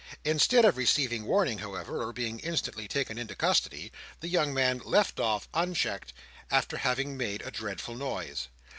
Instead 0.25 0.65
of 0.65 0.77
receiving 0.77 1.25
warning, 1.25 1.59
however, 1.59 2.01
or 2.01 2.11
being 2.11 2.39
instantly 2.39 2.87
taken 2.87 3.19
into 3.19 3.35
custody, 3.35 3.91
the 4.19 4.27
young 4.27 4.51
man 4.51 4.79
left 4.83 5.19
off 5.19 5.47
unchecked, 5.53 6.11
after 6.49 6.77
having 6.77 7.15
made 7.15 7.43
a 7.43 7.51
dreadful 7.51 7.93
noise. 7.93 8.47